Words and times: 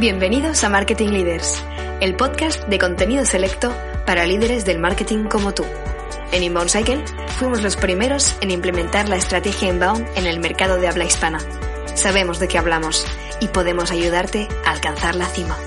Bienvenidos 0.00 0.64
a 0.64 0.70
Marketing 0.70 1.10
Leaders, 1.10 1.62
el 2.00 2.16
podcast 2.16 2.66
de 2.66 2.78
contenido 2.78 3.26
selecto 3.26 3.76
para 4.06 4.24
líderes 4.24 4.64
del 4.64 4.78
marketing 4.78 5.24
como 5.24 5.52
tú. 5.52 5.64
En 6.32 6.42
Inbound 6.42 6.70
Cycle 6.70 7.04
fuimos 7.38 7.62
los 7.62 7.76
primeros 7.76 8.34
en 8.40 8.50
implementar 8.50 9.10
la 9.10 9.16
estrategia 9.16 9.68
Inbound 9.68 10.06
en 10.16 10.26
el 10.26 10.40
mercado 10.40 10.78
de 10.78 10.88
habla 10.88 11.04
hispana. 11.04 11.40
Sabemos 11.94 12.40
de 12.40 12.48
qué 12.48 12.56
hablamos 12.56 13.06
y 13.40 13.48
podemos 13.48 13.90
ayudarte 13.90 14.48
a 14.64 14.70
alcanzar 14.70 15.14
la 15.14 15.26
cima. 15.26 15.58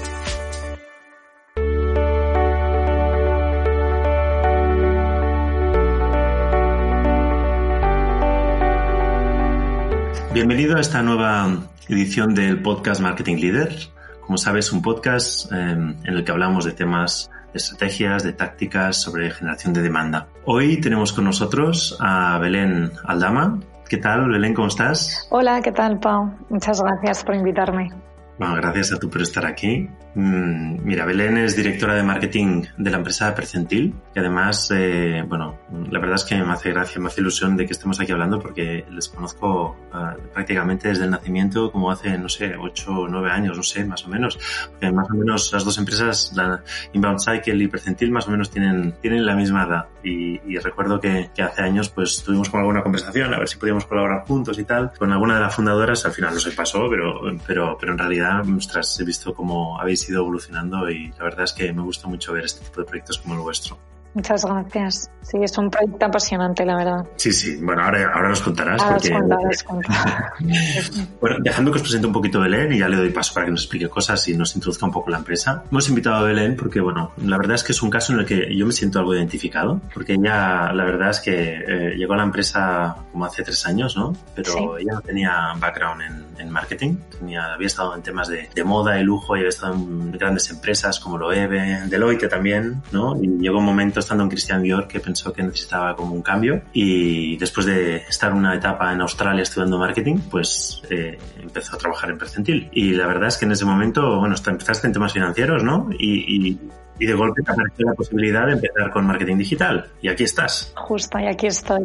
Bienvenido 10.33 10.77
a 10.77 10.81
esta 10.81 11.03
nueva 11.03 11.69
edición 11.87 12.33
del 12.33 12.61
podcast 12.63 12.99
Marketing 13.01 13.37
Leaders 13.37 13.94
como 14.25 14.37
sabes, 14.37 14.71
un 14.71 14.81
podcast 14.81 15.51
em, 15.51 15.95
en 16.03 16.13
el 16.13 16.23
que 16.23 16.31
hablamos 16.31 16.65
de 16.65 16.71
temas 16.71 17.29
de 17.53 17.57
estrategias, 17.57 18.23
de 18.23 18.33
tácticas 18.33 18.97
sobre 18.97 19.31
generación 19.31 19.73
de 19.73 19.81
demanda. 19.81 20.27
Hoy 20.45 20.81
tenemos 20.81 21.13
con 21.13 21.25
nosotros 21.25 21.97
a 21.99 22.37
Belén 22.39 22.91
Aldama. 23.05 23.59
¿Qué 23.87 23.97
tal, 23.97 24.27
Belén? 24.29 24.53
¿Cómo 24.53 24.67
estás? 24.67 25.27
Hola, 25.29 25.61
¿qué 25.61 25.71
tal, 25.71 25.99
Pau? 25.99 26.33
Muchas 26.49 26.81
gracias 26.81 27.23
por 27.23 27.35
invitarme. 27.35 27.91
Bueno, 28.37 28.55
gracias 28.55 28.91
a 28.91 28.99
tú 28.99 29.09
por 29.09 29.21
estar 29.21 29.45
aquí. 29.45 29.89
Mm, 30.15 30.83
mira, 30.83 31.05
Belén 31.05 31.37
es 31.37 31.55
directora 31.55 31.95
de 31.95 32.03
marketing 32.03 32.63
de 32.77 32.89
la 32.89 32.97
empresa 32.97 33.33
Percentil 33.33 33.93
y 34.13 34.19
además, 34.19 34.69
eh, 34.73 35.23
bueno, 35.27 35.59
la 35.89 35.99
verdad 35.99 36.15
es 36.15 36.25
que 36.25 36.35
me 36.35 36.51
hace 36.51 36.71
gracia, 36.71 37.01
me 37.01 37.07
hace 37.07 37.21
ilusión 37.21 37.55
de 37.55 37.65
que 37.65 37.73
estemos 37.73 37.99
aquí 37.99 38.11
hablando 38.11 38.39
porque 38.39 38.85
les 38.89 39.09
conozco 39.09 39.77
uh, 39.93 40.33
prácticamente 40.33 40.89
desde 40.89 41.05
el 41.05 41.11
nacimiento, 41.11 41.71
como 41.71 41.91
hace, 41.91 42.17
no 42.17 42.27
sé, 42.27 42.55
ocho 42.57 42.91
o 42.91 43.07
nueve 43.07 43.31
años, 43.31 43.55
no 43.55 43.63
sé, 43.63 43.85
más 43.85 44.05
o 44.05 44.09
menos. 44.09 44.37
Porque 44.71 44.91
más 44.91 45.09
o 45.09 45.15
menos 45.15 45.51
las 45.53 45.63
dos 45.63 45.77
empresas, 45.77 46.31
la 46.35 46.61
Inbound 46.91 47.19
Cycle 47.19 47.63
y 47.63 47.67
Percentil, 47.67 48.11
más 48.11 48.27
o 48.27 48.31
menos 48.31 48.49
tienen, 48.51 48.95
tienen 49.01 49.25
la 49.25 49.35
misma 49.35 49.63
edad. 49.63 49.85
Y, 50.03 50.39
y 50.45 50.57
recuerdo 50.59 50.99
que, 50.99 51.29
que, 51.33 51.41
hace 51.41 51.61
años 51.61 51.89
pues 51.89 52.23
tuvimos 52.23 52.49
como 52.49 52.61
alguna 52.61 52.83
conversación 52.83 53.33
a 53.33 53.39
ver 53.39 53.47
si 53.47 53.57
podíamos 53.57 53.85
colaborar 53.85 54.25
juntos 54.25 54.59
y 54.59 54.65
tal. 54.65 54.91
Con 54.97 55.11
alguna 55.11 55.35
de 55.35 55.41
las 55.41 55.55
fundadoras, 55.55 56.05
al 56.05 56.11
final 56.11 56.33
no 56.33 56.39
se 56.39 56.51
pasó, 56.51 56.87
pero, 56.89 57.21
pero, 57.45 57.77
pero 57.79 57.91
en 57.91 57.97
realidad 57.97 58.24
ostras, 58.57 58.99
he 58.99 59.03
visto 59.03 59.33
cómo 59.33 59.79
habéis 59.79 60.07
ido 60.09 60.21
evolucionando 60.21 60.89
y 60.89 61.09
la 61.17 61.23
verdad 61.23 61.45
es 61.45 61.53
que 61.53 61.71
me 61.73 61.81
gusta 61.81 62.07
mucho 62.07 62.33
ver 62.33 62.45
este 62.45 62.63
tipo 62.63 62.81
de 62.81 62.85
proyectos 62.85 63.17
como 63.19 63.35
el 63.35 63.41
vuestro. 63.41 63.77
Muchas 64.15 64.45
gracias. 64.45 65.11
Sí, 65.21 65.37
es 65.41 65.57
un 65.57 65.69
proyecto 65.69 66.05
apasionante, 66.05 66.65
la 66.65 66.77
verdad. 66.77 67.05
Sí, 67.17 67.33
sí. 67.33 67.57
Bueno, 67.61 67.83
ahora, 67.83 68.13
ahora 68.13 68.29
nos 68.29 68.41
contarás. 68.41 68.81
Ahora 68.81 68.95
porque... 68.95 69.13
os 69.13 69.63
contarás, 69.63 70.37
bueno, 71.21 71.37
dejando 71.43 71.71
que 71.71 71.77
os 71.77 71.81
presente 71.81 72.07
un 72.07 72.13
poquito 72.13 72.39
Belén 72.39 72.71
y 72.71 72.79
ya 72.79 72.87
le 72.87 72.95
doy 72.95 73.09
paso 73.09 73.33
para 73.33 73.47
que 73.47 73.51
nos 73.51 73.63
explique 73.63 73.89
cosas 73.89 74.25
y 74.29 74.37
nos 74.37 74.55
introduzca 74.55 74.85
un 74.85 74.93
poco 74.93 75.09
la 75.09 75.17
empresa. 75.17 75.63
Hemos 75.69 75.89
invitado 75.89 76.15
a 76.15 76.21
Belén 76.21 76.55
porque, 76.55 76.79
bueno, 76.79 77.11
la 77.17 77.37
verdad 77.37 77.55
es 77.55 77.63
que 77.65 77.73
es 77.73 77.81
un 77.81 77.89
caso 77.89 78.13
en 78.13 78.19
el 78.19 78.25
que 78.25 78.55
yo 78.55 78.65
me 78.65 78.71
siento 78.71 78.99
algo 78.99 79.13
identificado, 79.13 79.81
porque 79.93 80.13
ella, 80.13 80.71
la 80.71 80.85
verdad 80.85 81.09
es 81.09 81.19
que 81.19 81.65
eh, 81.67 81.95
llegó 81.97 82.13
a 82.13 82.17
la 82.17 82.23
empresa 82.23 82.95
como 83.11 83.25
hace 83.25 83.43
tres 83.43 83.65
años, 83.65 83.97
¿no? 83.97 84.15
Pero 84.33 84.53
sí. 84.53 84.59
ella 84.79 84.93
no 84.93 85.01
tenía 85.01 85.53
background 85.59 86.01
en, 86.01 86.25
en 86.39 86.49
marketing, 86.49 86.95
tenía, 87.19 87.53
había 87.53 87.67
estado 87.67 87.95
en 87.95 88.01
temas 88.01 88.29
de, 88.29 88.49
de, 88.53 88.63
moda 88.63 88.97
y 88.99 89.03
lujo 89.03 89.35
y 89.35 89.39
había 89.39 89.49
estado 89.49 89.73
en 89.73 90.11
grandes 90.13 90.49
empresas 90.49 90.99
como 90.99 91.17
Loewe, 91.17 91.87
Deloitte 91.87 92.29
también, 92.29 92.81
¿no? 92.91 93.15
Y 93.21 93.27
llegó 93.39 93.59
un 93.59 93.65
momento 93.65 94.01
estando 94.05 94.23
en 94.23 94.29
Christian 94.29 94.63
Dior 94.63 94.87
que 94.87 94.99
pensó 94.99 95.33
que 95.33 95.43
necesitaba 95.43 95.95
como 95.95 96.13
un 96.13 96.21
cambio 96.21 96.61
y 96.73 97.35
después 97.37 97.65
de 97.65 97.97
estar 97.97 98.33
una 98.33 98.55
etapa 98.55 98.93
en 98.93 99.01
Australia 99.01 99.43
estudiando 99.43 99.77
marketing, 99.77 100.19
pues 100.29 100.81
eh, 100.89 101.17
empezó 101.41 101.75
a 101.75 101.79
trabajar 101.79 102.09
en 102.11 102.17
Percentil. 102.17 102.69
Y 102.71 102.91
la 102.91 103.07
verdad 103.07 103.27
es 103.27 103.37
que 103.37 103.45
en 103.45 103.51
ese 103.51 103.65
momento, 103.65 104.19
bueno, 104.19 104.35
empezaste 104.45 104.87
en 104.87 104.93
temas 104.93 105.13
financieros, 105.13 105.63
¿no? 105.63 105.89
Y, 105.97 106.49
y 106.49 106.59
y 106.99 107.05
de 107.05 107.13
golpe 107.13 107.41
te 107.41 107.51
apareció 107.51 107.85
la 107.87 107.93
posibilidad 107.93 108.45
de 108.45 108.53
empezar 108.53 108.91
con 108.91 109.05
marketing 109.05 109.37
digital. 109.37 109.85
Y 110.01 110.07
aquí 110.07 110.23
estás. 110.23 110.71
Justo, 110.75 111.19
y 111.19 111.25
aquí 111.27 111.47
estoy. 111.47 111.83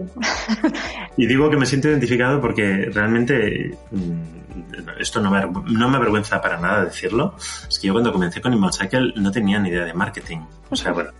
y 1.16 1.26
digo 1.26 1.50
que 1.50 1.56
me 1.56 1.66
siento 1.66 1.88
identificado 1.88 2.41
porque 2.41 2.91
realmente 2.92 3.76
esto 4.99 5.21
no 5.21 5.31
me, 5.31 5.41
no 5.72 5.88
me 5.88 5.97
avergüenza 5.97 6.41
para 6.41 6.59
nada 6.59 6.84
decirlo. 6.84 7.34
Es 7.69 7.78
que 7.78 7.88
yo 7.88 7.93
cuando 7.93 8.12
comencé 8.12 8.41
con 8.41 8.53
Cycle 8.72 9.15
no 9.16 9.31
tenía 9.31 9.59
ni 9.59 9.71
idea 9.71 9.84
de 9.84 9.94
marketing. 9.94 10.41
O 10.72 10.77
sea, 10.77 10.93
bueno, 10.93 11.11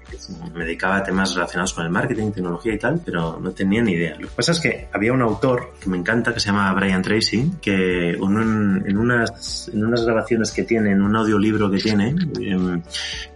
me 0.55 0.65
dedicaba 0.65 0.99
a 0.99 1.03
temas 1.03 1.35
relacionados 1.35 1.75
con 1.75 1.85
el 1.85 1.91
marketing, 1.91 2.31
tecnología 2.31 2.73
y 2.73 2.79
tal, 2.79 3.01
pero 3.05 3.41
no 3.41 3.51
tenía 3.51 3.83
ni 3.83 3.93
idea. 3.93 4.15
Lo 4.15 4.29
que 4.29 4.35
pasa 4.37 4.53
es 4.53 4.61
que 4.61 4.89
había 4.93 5.13
un 5.13 5.23
autor 5.23 5.75
que 5.81 5.91
me 5.91 5.97
encanta 5.97 6.33
que 6.33 6.39
se 6.39 6.47
llama 6.47 6.73
Brian 6.73 7.03
Tracy, 7.03 7.51
que 7.61 8.17
un, 8.21 8.85
en, 8.87 8.97
unas, 8.97 9.69
en 9.73 9.85
unas 9.85 10.05
grabaciones 10.05 10.53
que 10.53 10.63
tiene, 10.63 10.93
en 10.93 11.03
un 11.03 11.17
audiolibro 11.17 11.69
que 11.69 11.79
tiene, 11.79 12.15
eh, 12.41 12.83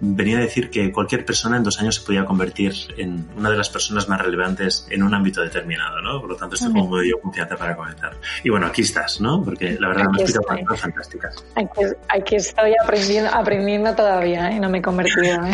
venía 0.01 0.39
a 0.39 0.43
decir 0.43 0.71
que 0.71 0.93
cualquier 0.93 1.25
persona 1.25 1.57
en 1.57 1.65
dos 1.65 1.81
años 1.81 1.97
se 1.97 2.03
podía 2.03 2.25
convertir 2.25 2.75
en 2.97 3.27
una 3.37 3.51
de 3.51 3.57
las 3.57 3.69
personas 3.69 4.09
más 4.09 4.21
relevantes 4.21 4.87
en 4.91 5.03
un 5.03 5.13
ámbito 5.15 5.43
determinado, 5.43 6.01
¿no? 6.01 6.21
Por 6.21 6.31
lo 6.31 6.37
tanto, 6.37 6.55
esto 6.55 6.71
como 6.71 6.97
me 6.97 7.03
dio 7.03 7.21
confianza 7.21 7.57
para 7.57 7.75
comentar. 7.75 8.17
Y 8.45 8.51
bueno, 8.51 8.67
aquí 8.67 8.83
estás, 8.83 9.21
¿no? 9.21 9.43
Porque 9.43 9.77
la 9.81 9.89
verdad 9.95 10.77
fantásticas. 10.77 11.45
Aquí, 11.57 11.81
aquí, 12.09 12.37
estoy 12.37 12.75
aprendiendo, 12.83 13.31
aprendiendo 13.33 13.95
todavía 13.95 14.51
y 14.51 14.57
¿eh? 14.57 14.61
no 14.61 14.69
me 14.69 14.79
he 14.79 14.83
convertido. 14.83 15.45
¿eh? 15.45 15.53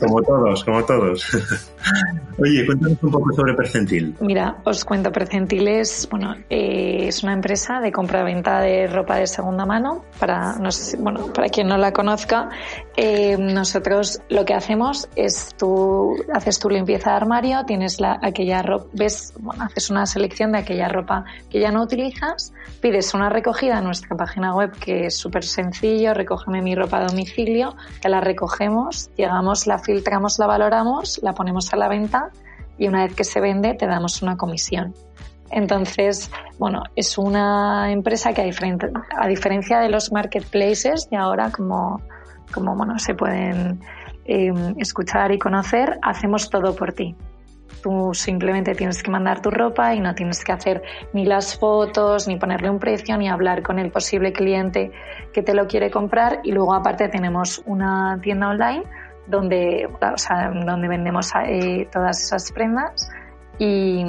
Como 0.00 0.22
todos, 0.22 0.64
como 0.64 0.84
todos. 0.84 1.26
Oye, 2.38 2.66
cuéntanos 2.66 3.02
un 3.02 3.10
poco 3.10 3.32
sobre 3.34 3.54
Percentil. 3.54 4.16
Mira, 4.20 4.56
os 4.64 4.84
cuento, 4.84 5.12
Percentil 5.12 5.68
es, 5.68 6.08
bueno, 6.10 6.34
eh, 6.50 7.08
es 7.08 7.22
una 7.22 7.32
empresa 7.32 7.80
de 7.80 7.92
compra-venta 7.92 8.60
de 8.60 8.86
ropa 8.86 9.16
de 9.16 9.26
segunda 9.26 9.64
mano. 9.66 10.04
Para, 10.18 10.54
no 10.56 10.70
sé, 10.70 10.96
bueno, 10.96 11.32
para 11.32 11.48
quien 11.48 11.68
no 11.68 11.76
la 11.78 11.92
conozca, 11.92 12.48
eh, 12.96 13.36
nosotros 13.38 14.20
lo 14.28 14.44
que 14.44 14.54
hacemos 14.54 15.08
es 15.16 15.54
tú 15.56 16.16
haces 16.32 16.58
tu 16.58 16.68
limpieza 16.68 17.10
de 17.10 17.16
armario, 17.16 17.64
tienes 17.64 18.00
la, 18.00 18.18
aquella 18.22 18.62
ropa, 18.62 18.86
ves, 18.92 19.34
bueno, 19.38 19.64
haces 19.64 19.90
una 19.90 20.06
selección 20.06 20.52
de 20.52 20.58
aquella 20.58 20.88
ropa 20.88 21.24
que 21.50 21.60
ya 21.60 21.70
no 21.70 21.82
utilizas, 21.82 22.52
pides 22.80 23.14
una 23.14 23.28
recogida 23.28 23.51
en 23.60 23.84
nuestra 23.84 24.16
página 24.16 24.54
web 24.54 24.72
que 24.72 25.06
es 25.06 25.16
súper 25.16 25.44
sencillo, 25.44 26.14
recógeme 26.14 26.62
mi 26.62 26.74
ropa 26.74 26.98
a 26.98 27.06
domicilio, 27.06 27.76
que 28.00 28.08
la 28.08 28.20
recogemos, 28.20 29.10
llegamos, 29.16 29.66
la 29.66 29.78
filtramos, 29.78 30.38
la 30.38 30.46
valoramos, 30.46 31.20
la 31.22 31.34
ponemos 31.34 31.72
a 31.72 31.76
la 31.76 31.88
venta 31.88 32.30
y 32.78 32.88
una 32.88 33.04
vez 33.04 33.14
que 33.14 33.24
se 33.24 33.40
vende 33.40 33.74
te 33.74 33.86
damos 33.86 34.22
una 34.22 34.36
comisión. 34.36 34.94
Entonces, 35.50 36.30
bueno, 36.58 36.82
es 36.96 37.18
una 37.18 37.92
empresa 37.92 38.32
que 38.32 38.40
a, 38.40 38.44
diferente, 38.44 38.90
a 39.16 39.28
diferencia 39.28 39.80
de 39.80 39.90
los 39.90 40.10
marketplaces 40.10 41.08
y 41.10 41.16
ahora 41.16 41.50
como, 41.50 42.00
como 42.54 42.74
bueno, 42.74 42.98
se 42.98 43.14
pueden 43.14 43.80
eh, 44.24 44.50
escuchar 44.78 45.30
y 45.30 45.38
conocer, 45.38 45.98
hacemos 46.02 46.48
todo 46.48 46.74
por 46.74 46.94
ti. 46.94 47.14
Tú 47.82 48.14
simplemente 48.14 48.74
tienes 48.74 49.02
que 49.02 49.10
mandar 49.10 49.42
tu 49.42 49.50
ropa 49.50 49.94
y 49.94 50.00
no 50.00 50.14
tienes 50.14 50.44
que 50.44 50.52
hacer 50.52 50.82
ni 51.12 51.24
las 51.24 51.58
fotos, 51.58 52.28
ni 52.28 52.36
ponerle 52.36 52.70
un 52.70 52.78
precio, 52.78 53.16
ni 53.16 53.28
hablar 53.28 53.62
con 53.62 53.78
el 53.78 53.90
posible 53.90 54.32
cliente 54.32 54.92
que 55.32 55.42
te 55.42 55.52
lo 55.52 55.66
quiere 55.66 55.90
comprar. 55.90 56.40
Y 56.44 56.52
luego 56.52 56.74
aparte 56.74 57.08
tenemos 57.08 57.62
una 57.66 58.18
tienda 58.22 58.48
online 58.48 58.84
donde, 59.26 59.88
donde 60.64 60.88
vendemos 60.88 61.32
eh, 61.44 61.88
todas 61.90 62.22
esas 62.22 62.52
prendas 62.52 63.10
y 63.58 64.04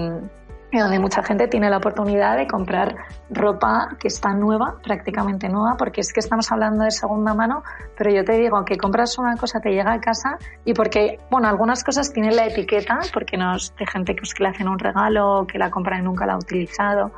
donde 0.79 0.99
mucha 0.99 1.23
gente 1.23 1.47
tiene 1.47 1.69
la 1.69 1.77
oportunidad 1.77 2.37
de 2.37 2.47
comprar 2.47 2.95
ropa 3.29 3.89
que 3.99 4.07
está 4.07 4.33
nueva, 4.33 4.79
prácticamente 4.83 5.49
nueva, 5.49 5.75
porque 5.77 6.01
es 6.01 6.11
que 6.11 6.19
estamos 6.19 6.51
hablando 6.51 6.83
de 6.83 6.91
segunda 6.91 7.33
mano, 7.33 7.63
pero 7.97 8.11
yo 8.11 8.23
te 8.23 8.33
digo 8.33 8.63
que 8.65 8.77
compras 8.77 9.17
una 9.17 9.37
cosa, 9.37 9.59
te 9.59 9.69
llega 9.69 9.93
a 9.93 9.99
casa 9.99 10.37
y 10.65 10.73
porque, 10.73 11.19
bueno, 11.29 11.47
algunas 11.47 11.83
cosas 11.83 12.11
tienen 12.11 12.35
la 12.35 12.47
etiqueta, 12.47 12.99
porque 13.13 13.37
no 13.37 13.55
es 13.55 13.73
de 13.77 13.85
gente 13.85 14.15
que, 14.15 14.23
le 14.39 14.47
hacen 14.47 14.67
un 14.67 14.79
regalo, 14.79 15.45
que 15.47 15.57
la 15.57 15.69
compra 15.69 15.99
y 15.99 16.01
nunca 16.01 16.25
la 16.25 16.33
ha 16.33 16.37
utilizado, 16.37 17.11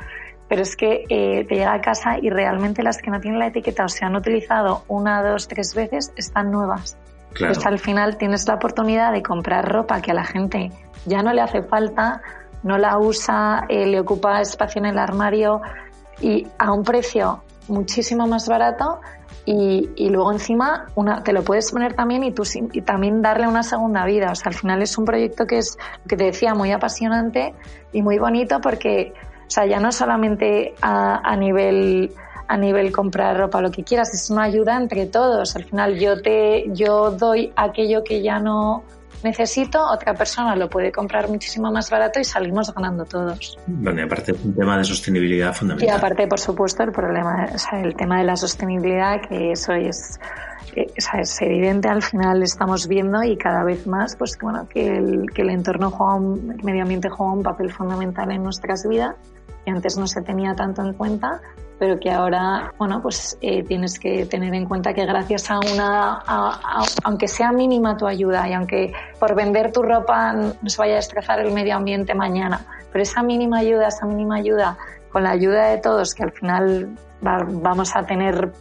pero 0.47 0.61
es 0.61 0.75
que 0.75 1.05
eh, 1.09 1.45
te 1.45 1.55
llega 1.55 1.73
a 1.73 1.81
casa 1.81 2.17
y 2.19 2.29
realmente 2.29 2.83
las 2.83 3.01
que 3.01 3.09
no 3.09 3.19
tienen 3.19 3.39
la 3.39 3.47
etiqueta 3.47 3.85
o 3.85 3.89
se 3.89 4.05
han 4.05 4.15
utilizado 4.15 4.83
una, 4.87 5.23
dos, 5.23 5.47
tres 5.47 5.73
veces 5.73 6.13
están 6.15 6.51
nuevas. 6.51 6.97
Claro. 7.33 7.53
Entonces 7.53 7.65
al 7.65 7.79
final 7.79 8.17
tienes 8.17 8.47
la 8.47 8.55
oportunidad 8.55 9.11
de 9.11 9.23
comprar 9.23 9.67
ropa 9.67 10.01
que 10.01 10.11
a 10.11 10.13
la 10.13 10.23
gente 10.23 10.71
ya 11.05 11.21
no 11.21 11.33
le 11.33 11.41
hace 11.41 11.63
falta, 11.63 12.21
no 12.65 12.79
la 12.79 12.97
usa, 12.97 13.65
eh, 13.69 13.85
le 13.85 13.99
ocupa 13.99 14.41
espacio 14.41 14.79
en 14.79 14.87
el 14.87 14.97
armario 14.97 15.61
y 16.19 16.47
a 16.57 16.71
un 16.73 16.83
precio 16.83 17.43
muchísimo 17.67 18.25
más 18.25 18.49
barato 18.49 18.99
y, 19.45 19.91
y, 19.95 20.09
luego 20.09 20.31
encima 20.31 20.87
una, 20.95 21.21
te 21.21 21.31
lo 21.31 21.43
puedes 21.43 21.71
poner 21.71 21.93
también 21.93 22.23
y, 22.23 22.31
tú, 22.31 22.41
y 22.73 22.81
también 22.81 23.21
darle 23.21 23.47
una 23.47 23.61
segunda 23.61 24.03
vida. 24.05 24.31
O 24.31 24.35
sea, 24.35 24.49
al 24.49 24.55
final 24.55 24.81
es 24.81 24.97
un 24.97 25.05
proyecto 25.05 25.45
que 25.45 25.59
es, 25.59 25.77
que 26.07 26.17
te 26.17 26.23
decía, 26.23 26.55
muy 26.55 26.71
apasionante 26.71 27.53
y 27.93 28.01
muy 28.01 28.17
bonito 28.17 28.59
porque, 28.59 29.13
o 29.45 29.49
sea, 29.49 29.67
ya 29.67 29.79
no 29.79 29.91
solamente 29.91 30.73
a, 30.81 31.21
a 31.23 31.35
nivel 31.35 32.11
a 32.47 32.57
nivel 32.57 32.91
comprar 32.91 33.37
ropa, 33.37 33.59
lo 33.59 33.71
que 33.71 33.83
quieras, 33.83 34.13
es 34.13 34.29
una 34.29 34.43
ayuda 34.43 34.77
entre 34.77 35.07
todos. 35.07 35.55
Al 35.55 35.63
final 35.63 35.97
yo 35.97 36.21
te, 36.21 36.65
yo 36.73 37.11
doy 37.11 37.51
aquello 37.55 38.03
que 38.03 38.21
ya 38.21 38.39
no 38.39 38.83
necesito, 39.25 39.83
otra 39.83 40.13
persona 40.13 40.55
lo 40.55 40.69
puede 40.69 40.91
comprar 40.91 41.27
muchísimo 41.27 41.71
más 41.71 41.89
barato 41.89 42.19
y 42.19 42.23
salimos 42.23 42.73
ganando 42.73 43.03
todos. 43.05 43.57
Bueno, 43.67 43.99
y 43.99 44.03
aparte 44.03 44.31
es 44.31 44.45
un 44.45 44.55
tema 44.55 44.77
de 44.77 44.85
sostenibilidad 44.85 45.53
fundamental. 45.53 45.89
Y 45.89 45.97
aparte, 45.97 46.27
por 46.27 46.39
supuesto, 46.39 46.83
el 46.83 46.91
problema, 46.91 47.49
o 47.53 47.57
sea, 47.57 47.81
el 47.81 47.95
tema 47.95 48.19
de 48.19 48.23
la 48.23 48.35
sostenibilidad, 48.35 49.19
que 49.27 49.51
eso 49.51 49.73
es, 49.73 50.19
o 50.77 51.01
sea, 51.01 51.19
es 51.19 51.41
evidente 51.41 51.89
al 51.89 52.03
final 52.03 52.43
estamos 52.43 52.87
viendo 52.87 53.23
y 53.23 53.35
cada 53.35 53.63
vez 53.63 53.87
más, 53.87 54.15
pues 54.15 54.37
bueno, 54.41 54.67
que 54.69 54.97
el, 54.97 55.25
que 55.33 55.41
el 55.41 55.49
entorno 55.49 55.89
juega 55.89 56.15
un, 56.15 56.55
el 56.57 56.63
medio 56.63 56.83
ambiente 56.83 57.09
juega 57.09 57.33
un 57.33 57.43
papel 57.43 57.71
fundamental 57.71 58.31
en 58.31 58.43
nuestras 58.43 58.87
vidas 58.87 59.15
que 59.65 59.71
antes 59.71 59.97
no 59.97 60.07
se 60.07 60.21
tenía 60.21 60.55
tanto 60.55 60.81
en 60.83 60.93
cuenta 60.93 61.41
pero 61.77 61.99
que 61.99 62.09
ahora, 62.09 62.73
bueno, 62.77 63.01
pues 63.01 63.37
eh, 63.41 63.63
tienes 63.63 63.99
que 63.99 64.25
tener 64.25 64.53
en 64.53 64.65
cuenta 64.65 64.93
que 64.93 65.05
gracias 65.05 65.51
a 65.51 65.59
una, 65.59 66.19
aunque 67.03 67.27
sea 67.27 67.51
mínima 67.51 67.97
tu 67.97 68.07
ayuda 68.07 68.47
y 68.47 68.53
aunque 68.53 68.93
por 69.19 69.35
vender 69.35 69.71
tu 69.71 69.83
ropa 69.83 70.33
no 70.33 70.69
se 70.69 70.77
vaya 70.77 70.93
a 70.93 70.97
destrozar 70.97 71.39
el 71.39 71.51
medio 71.51 71.75
ambiente 71.75 72.15
mañana, 72.15 72.65
pero 72.91 73.03
esa 73.03 73.21
mínima 73.23 73.59
ayuda, 73.59 73.87
esa 73.87 74.05
mínima 74.05 74.37
ayuda, 74.37 74.77
con 75.11 75.23
la 75.23 75.31
ayuda 75.31 75.67
de 75.67 75.77
todos, 75.79 76.13
que 76.13 76.23
al 76.23 76.31
final 76.31 76.97
vamos 77.21 77.95
a 77.95 78.05
tener 78.05 78.53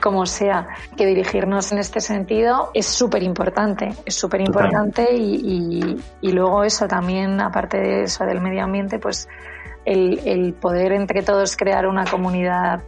como 0.00 0.24
sea 0.24 0.68
que 0.96 1.04
dirigirnos 1.04 1.72
en 1.72 1.78
este 1.78 2.00
sentido 2.00 2.70
es 2.72 2.86
súper 2.86 3.22
importante, 3.22 3.90
es 4.06 4.14
súper 4.14 4.40
importante 4.40 5.14
y, 5.14 5.96
y 6.22 6.32
luego 6.32 6.64
eso 6.64 6.86
también, 6.88 7.40
aparte 7.40 7.78
de 7.78 8.02
eso 8.04 8.24
del 8.24 8.40
medio 8.40 8.64
ambiente, 8.64 8.98
pues 8.98 9.28
el, 9.90 10.20
el 10.24 10.54
poder 10.54 10.92
entre 10.92 11.22
todos 11.22 11.56
crear 11.56 11.86
una 11.86 12.04
comunidad 12.04 12.82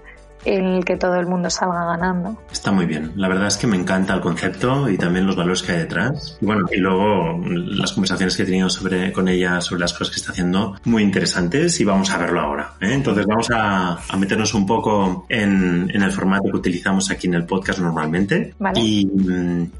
en 0.44 0.64
el 0.64 0.84
que 0.84 0.96
todo 0.96 1.16
el 1.16 1.26
mundo 1.26 1.50
salga 1.50 1.84
ganando. 1.84 2.36
Está 2.50 2.72
muy 2.72 2.86
bien. 2.86 3.12
La 3.16 3.28
verdad 3.28 3.46
es 3.46 3.56
que 3.56 3.66
me 3.66 3.76
encanta 3.76 4.14
el 4.14 4.20
concepto 4.20 4.88
y 4.88 4.98
también 4.98 5.26
los 5.26 5.36
valores 5.36 5.62
que 5.62 5.72
hay 5.72 5.78
detrás. 5.78 6.38
Y 6.40 6.46
bueno, 6.46 6.66
y 6.72 6.78
luego 6.78 7.40
las 7.46 7.92
conversaciones 7.92 8.36
que 8.36 8.42
he 8.42 8.46
tenido 8.46 8.68
sobre, 8.68 9.12
con 9.12 9.28
ella 9.28 9.60
sobre 9.60 9.80
las 9.80 9.92
cosas 9.92 10.10
que 10.10 10.20
está 10.20 10.32
haciendo, 10.32 10.76
muy 10.84 11.02
interesantes 11.02 11.80
y 11.80 11.84
vamos 11.84 12.10
a 12.10 12.18
verlo 12.18 12.40
ahora. 12.40 12.72
¿eh? 12.80 12.92
Entonces 12.92 13.26
vamos 13.26 13.50
a, 13.50 13.98
a, 14.08 14.16
meternos 14.16 14.54
un 14.54 14.66
poco 14.66 15.26
en, 15.28 15.90
en, 15.92 16.02
el 16.02 16.12
formato 16.12 16.50
que 16.50 16.56
utilizamos 16.56 17.10
aquí 17.10 17.28
en 17.28 17.34
el 17.34 17.46
podcast 17.46 17.78
normalmente. 17.78 18.54
Vale. 18.58 18.80
Y, 18.80 19.08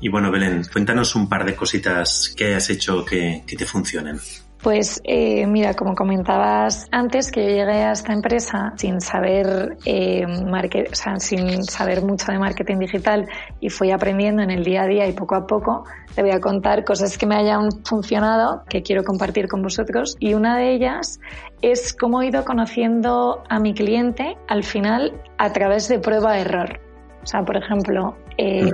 y, 0.01 0.09
bueno, 0.09 0.31
Belén, 0.31 0.63
cuéntanos 0.73 1.15
un 1.15 1.29
par 1.29 1.45
de 1.45 1.55
cositas 1.55 2.33
que 2.37 2.47
hayas 2.47 2.71
hecho 2.71 3.05
que, 3.05 3.43
que 3.47 3.57
te 3.57 3.65
funcionen. 3.65 4.19
Pues 4.63 5.01
eh, 5.03 5.45
mira, 5.49 5.75
como 5.75 5.97
comentabas 5.97 6.87
antes, 6.93 7.33
que 7.33 7.43
yo 7.43 7.49
llegué 7.49 7.83
a 7.83 7.93
esta 7.93 8.13
empresa 8.13 8.73
sin 8.77 9.01
saber, 9.01 9.77
eh, 9.85 10.25
market, 10.27 10.93
o 10.93 10.95
sea, 10.95 11.19
sin 11.19 11.65
saber 11.65 12.03
mucho 12.05 12.31
de 12.31 12.39
marketing 12.39 12.79
digital 12.79 13.27
y 13.59 13.71
fui 13.71 13.91
aprendiendo 13.91 14.41
en 14.41 14.53
el 14.53 14.63
día 14.63 14.83
a 14.83 14.87
día 14.87 15.09
y 15.09 15.15
poco 15.15 15.35
a 15.35 15.49
poco 15.49 15.85
te 16.15 16.23
voy 16.23 16.31
a 16.31 16.41
contar 16.41 16.85
cosas 16.85 17.19
que 17.19 17.27
me 17.27 17.35
hayan 17.35 17.71
funcionado 17.85 18.63
que 18.69 18.83
quiero 18.83 19.03
compartir 19.03 19.49
con 19.49 19.63
vosotros 19.63 20.17
y 20.21 20.35
una 20.35 20.57
de 20.59 20.75
ellas 20.75 21.19
es 21.61 21.93
cómo 21.93 22.23
he 22.23 22.29
ido 22.29 22.45
conociendo 22.45 23.43
a 23.49 23.59
mi 23.59 23.75
cliente 23.75 24.37
al 24.47 24.63
final 24.63 25.21
a 25.39 25.53
través 25.53 25.89
de 25.89 25.99
prueba-error. 25.99 26.79
O 27.23 27.27
sea, 27.27 27.45
por 27.45 27.57
ejemplo, 27.57 28.17
eh, 28.39 28.71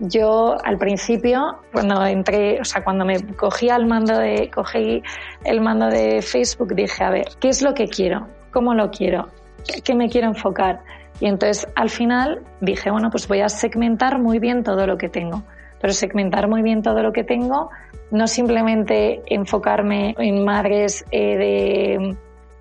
yo 0.00 0.56
al 0.64 0.78
principio, 0.78 1.58
cuando 1.72 2.04
entré, 2.06 2.60
o 2.60 2.64
sea, 2.64 2.84
cuando 2.84 3.04
me 3.04 3.20
cogí 3.36 3.68
al 3.68 3.86
mando 3.86 4.18
de, 4.18 4.50
cogí 4.50 5.02
el 5.44 5.60
mando 5.60 5.86
de 5.86 6.22
Facebook, 6.22 6.74
dije, 6.74 7.04
a 7.04 7.10
ver, 7.10 7.28
¿qué 7.40 7.48
es 7.48 7.62
lo 7.62 7.74
que 7.74 7.88
quiero? 7.88 8.28
¿Cómo 8.52 8.74
lo 8.74 8.90
quiero? 8.90 9.28
¿Qué 9.84 9.94
me 9.94 10.08
quiero 10.08 10.28
enfocar? 10.28 10.80
Y 11.20 11.26
entonces 11.26 11.66
al 11.74 11.90
final 11.90 12.42
dije, 12.60 12.90
bueno, 12.90 13.10
pues 13.10 13.26
voy 13.26 13.40
a 13.40 13.48
segmentar 13.48 14.20
muy 14.20 14.38
bien 14.38 14.62
todo 14.62 14.86
lo 14.86 14.96
que 14.96 15.08
tengo. 15.08 15.42
Pero 15.80 15.92
segmentar 15.92 16.48
muy 16.48 16.62
bien 16.62 16.82
todo 16.82 17.02
lo 17.02 17.12
que 17.12 17.22
tengo, 17.22 17.70
no 18.10 18.26
simplemente 18.26 19.22
enfocarme 19.26 20.14
en 20.18 20.44
madres 20.44 21.04
eh, 21.10 21.36
de 21.36 22.16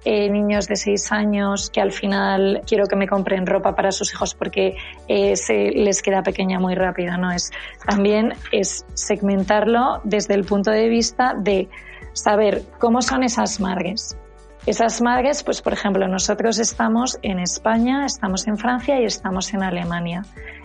eh, 0.10 0.30
niños 0.30 0.70
de 0.70 0.78
6 0.78 1.12
años 1.12 1.70
que 1.70 1.82
al 1.82 1.92
final 1.92 2.62
quiero 2.66 2.86
que 2.86 2.96
me 2.96 3.10
compren 3.10 3.46
ropa 3.46 3.76
para 3.76 3.92
sus 3.92 4.14
hijos 4.14 4.36
porque 4.36 4.78
eh, 5.10 5.36
se 5.36 5.72
les 5.72 6.02
queda 6.02 6.24
pequeña 6.24 6.62
muy 6.62 6.76
rápido, 6.76 7.18
¿no? 7.18 7.30
Es, 7.30 7.52
también 7.86 8.34
es 8.54 8.86
segmentarlo 8.94 10.00
desde 10.06 10.36
el 10.36 10.46
punto 10.46 10.72
de 10.72 10.88
vista 10.88 11.34
de 11.38 11.68
saber 12.14 12.64
cómo 12.80 13.02
son 13.02 13.24
esas 13.24 13.60
madres. 13.60 14.18
Esas 14.66 15.02
madres, 15.02 15.44
pues 15.44 15.62
por 15.62 15.74
ejemplo, 15.74 16.08
nosotros 16.08 16.58
estamos 16.58 17.20
en 17.22 17.40
España, 17.40 18.06
estamos 18.06 18.48
en 18.48 18.58
Francia 18.58 19.02
y 19.02 19.04
estamos 19.04 19.54
en 19.54 19.62
Alemania. 19.62 20.24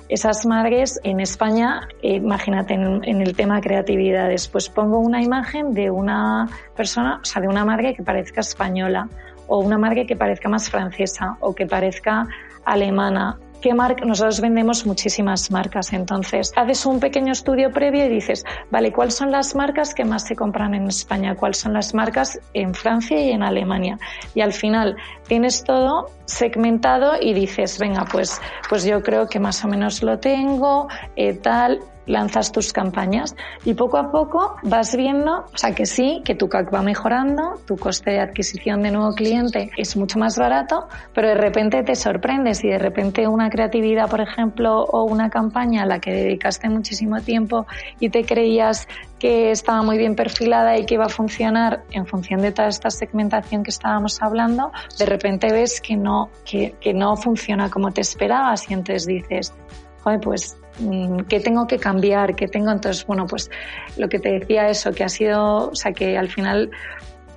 Esas 0.08 0.46
madres 0.46 1.00
en 1.02 1.18
España, 1.18 1.88
eh, 2.00 2.14
imagínate 2.14 2.74
en, 2.74 3.02
el 3.20 3.34
tema 3.34 3.60
creatividades, 3.60 4.46
pues 4.46 4.68
pongo 4.68 5.00
una 5.00 5.20
imagen 5.20 5.72
de 5.72 5.90
una 5.90 6.48
persona, 6.76 7.18
o 7.22 7.24
sea, 7.24 7.42
de 7.42 7.48
una 7.48 7.64
madre 7.64 7.92
que 7.94 8.04
parezca 8.04 8.40
española 8.40 9.08
o 9.46 9.58
una 9.58 9.78
marca 9.78 10.04
que 10.04 10.16
parezca 10.16 10.48
más 10.48 10.70
francesa 10.70 11.36
o 11.40 11.54
que 11.54 11.66
parezca 11.66 12.26
alemana. 12.64 13.38
¿Qué 13.62 13.74
marca? 13.74 14.04
Nosotros 14.04 14.40
vendemos 14.40 14.84
muchísimas 14.86 15.52
marcas, 15.52 15.92
entonces 15.92 16.52
haces 16.56 16.84
un 16.84 16.98
pequeño 16.98 17.30
estudio 17.30 17.70
previo 17.70 18.06
y 18.06 18.08
dices, 18.08 18.44
vale, 18.72 18.92
¿cuáles 18.92 19.14
son 19.14 19.30
las 19.30 19.54
marcas 19.54 19.94
que 19.94 20.04
más 20.04 20.24
se 20.26 20.34
compran 20.34 20.74
en 20.74 20.88
España? 20.88 21.36
¿Cuáles 21.36 21.58
son 21.58 21.72
las 21.72 21.94
marcas 21.94 22.40
en 22.54 22.74
Francia 22.74 23.20
y 23.20 23.30
en 23.30 23.44
Alemania? 23.44 24.00
Y 24.34 24.40
al 24.40 24.52
final 24.52 24.96
tienes 25.28 25.62
todo 25.62 26.10
segmentado 26.24 27.12
y 27.20 27.34
dices, 27.34 27.78
venga, 27.78 28.04
pues, 28.10 28.40
pues 28.68 28.84
yo 28.84 29.00
creo 29.00 29.28
que 29.28 29.38
más 29.38 29.64
o 29.64 29.68
menos 29.68 30.02
lo 30.02 30.18
tengo, 30.18 30.88
eh, 31.14 31.34
tal, 31.34 31.78
lanzas 32.06 32.52
tus 32.52 32.72
campañas 32.72 33.36
y 33.64 33.74
poco 33.74 33.98
a 33.98 34.10
poco 34.10 34.56
vas 34.62 34.96
viendo, 34.96 35.46
o 35.52 35.56
sea 35.56 35.74
que 35.74 35.86
sí, 35.86 36.22
que 36.24 36.34
tu 36.34 36.48
CAC 36.48 36.72
va 36.72 36.82
mejorando, 36.82 37.60
tu 37.66 37.76
coste 37.76 38.12
de 38.12 38.20
adquisición 38.20 38.82
de 38.82 38.90
nuevo 38.90 39.14
cliente 39.14 39.70
es 39.76 39.96
mucho 39.96 40.18
más 40.18 40.38
barato, 40.38 40.88
pero 41.14 41.28
de 41.28 41.34
repente 41.34 41.82
te 41.82 41.94
sorprendes 41.94 42.64
y 42.64 42.68
de 42.68 42.78
repente 42.78 43.26
una 43.28 43.50
creatividad, 43.50 44.08
por 44.08 44.20
ejemplo, 44.20 44.82
o 44.84 45.04
una 45.04 45.30
campaña 45.30 45.82
a 45.82 45.86
la 45.86 46.00
que 46.00 46.12
dedicaste 46.12 46.68
muchísimo 46.68 47.20
tiempo 47.20 47.66
y 48.00 48.10
te 48.10 48.24
creías 48.24 48.88
que 49.18 49.52
estaba 49.52 49.82
muy 49.82 49.98
bien 49.98 50.16
perfilada 50.16 50.76
y 50.76 50.84
que 50.84 50.94
iba 50.94 51.04
a 51.04 51.08
funcionar 51.08 51.84
en 51.92 52.06
función 52.06 52.40
de 52.40 52.50
toda 52.50 52.66
esta 52.66 52.90
segmentación 52.90 53.62
que 53.62 53.70
estábamos 53.70 54.20
hablando, 54.20 54.72
de 54.98 55.06
repente 55.06 55.52
ves 55.52 55.80
que 55.80 55.96
no, 55.96 56.30
que, 56.44 56.74
que 56.80 56.92
no 56.92 57.16
funciona 57.16 57.70
como 57.70 57.92
te 57.92 58.00
esperabas 58.00 58.68
y 58.68 58.74
entonces 58.74 59.06
dices, 59.06 59.54
joder, 60.02 60.20
pues 60.20 60.56
Mm, 60.78 61.20
qué 61.28 61.40
tengo 61.40 61.66
que 61.66 61.78
cambiar, 61.78 62.34
qué 62.34 62.48
tengo. 62.48 62.70
Entonces, 62.70 63.06
bueno, 63.06 63.26
pues 63.26 63.50
lo 63.96 64.08
que 64.08 64.18
te 64.18 64.32
decía 64.32 64.68
eso, 64.68 64.92
que 64.92 65.04
ha 65.04 65.08
sido, 65.08 65.70
o 65.70 65.74
sea, 65.74 65.92
que 65.92 66.16
al 66.16 66.28
final 66.28 66.70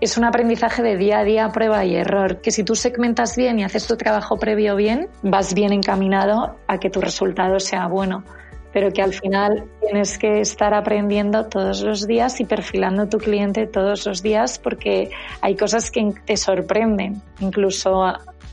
es 0.02 0.18
un 0.18 0.26
aprendizaje 0.26 0.82
de 0.82 0.98
día 0.98 1.20
a 1.20 1.24
día, 1.24 1.50
prueba 1.50 1.84
y 1.86 1.96
error. 1.96 2.42
Que 2.42 2.52
si 2.52 2.64
tú 2.64 2.76
segmentas 2.76 3.36
bien 3.36 3.60
y 3.60 3.64
haces 3.64 3.88
tu 3.88 3.98
trabajo 3.98 4.38
previo 4.38 4.76
bien, 4.76 5.10
vas 5.22 5.54
bien 5.54 5.74
encaminado 5.74 6.58
a 6.68 6.78
que 6.80 6.90
tu 6.90 7.02
resultado 7.02 7.60
sea 7.60 7.88
bueno. 7.88 8.24
Pero 8.74 8.92
que 8.92 9.02
al 9.02 9.14
final 9.14 9.70
tienes 9.80 10.18
que 10.18 10.42
estar 10.42 10.74
aprendiendo 10.74 11.46
todos 11.46 11.82
los 11.82 12.06
días 12.06 12.42
y 12.42 12.46
perfilando 12.46 13.08
tu 13.08 13.20
cliente 13.20 13.68
todos 13.68 14.06
los 14.06 14.22
días 14.22 14.60
porque 14.60 15.12
hay 15.40 15.56
cosas 15.56 15.90
que 15.92 16.14
te 16.26 16.36
sorprenden, 16.36 17.22
incluso 17.40 18.04